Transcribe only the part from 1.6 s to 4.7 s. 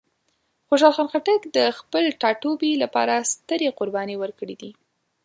خپل ټاټوبي لپاره سترې قربانۍ ورکړې